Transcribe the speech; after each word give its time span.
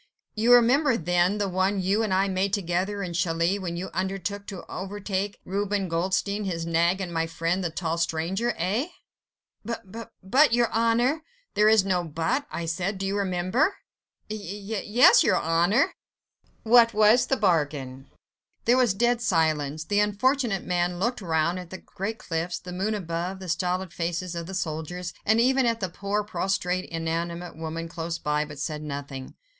"You 0.33 0.53
remember, 0.55 0.97
then, 0.97 1.37
the 1.37 1.47
one 1.47 1.79
you 1.79 2.01
and 2.01 2.11
I 2.11 2.27
made 2.27 2.53
together 2.53 3.03
in 3.03 3.13
Calais, 3.13 3.59
when 3.59 3.77
you 3.77 3.91
undertook 3.93 4.47
to 4.47 4.65
overtake 4.67 5.39
Reuben 5.45 5.87
Goldstein, 5.89 6.43
his 6.45 6.65
nag 6.65 6.99
and 6.99 7.13
my 7.13 7.27
friend 7.27 7.63
the 7.63 7.69
tall 7.69 7.99
stranger? 7.99 8.55
Eh?" 8.57 8.87
"B... 9.63 9.73
b... 9.87 9.99
but... 10.23 10.53
your 10.53 10.71
Honour..." 10.73 11.21
"There 11.53 11.69
is 11.69 11.85
no 11.85 12.03
'but.' 12.03 12.47
I 12.49 12.65
said, 12.65 12.97
do 12.97 13.05
you 13.05 13.15
remember?" 13.15 13.75
"Y... 14.27 14.37
y... 14.37 14.59
y... 14.77 14.83
yes... 14.87 15.21
your 15.21 15.37
Honour!" 15.39 15.93
"What 16.63 16.95
was 16.95 17.27
the 17.27 17.37
bargain?" 17.37 18.09
There 18.65 18.77
was 18.77 18.95
dead 18.95 19.21
silence. 19.21 19.83
The 19.85 19.99
unfortunate 19.99 20.63
man 20.63 20.97
looked 20.97 21.21
round 21.21 21.59
at 21.59 21.69
the 21.69 21.77
great 21.77 22.17
cliffs, 22.17 22.57
the 22.57 22.73
moon 22.73 22.95
above, 22.95 23.37
the 23.37 23.47
stolid 23.47 23.93
faces 23.93 24.33
of 24.33 24.47
the 24.47 24.55
soldiers, 24.55 25.13
and 25.27 25.39
even 25.39 25.67
at 25.67 25.79
the 25.79 25.89
poor, 25.89 26.23
prostrate, 26.23 26.89
inanimate 26.89 27.55
woman 27.55 27.87
close 27.87 28.17
by, 28.17 28.43
but 28.43 28.57
said 28.57 28.81
nothing. 28.81 29.35